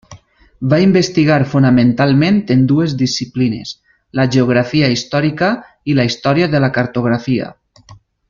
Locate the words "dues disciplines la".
2.71-4.25